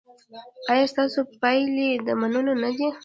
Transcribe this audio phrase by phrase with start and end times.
[0.71, 2.87] ایا ستاسو پایلې د منلو نه دي؟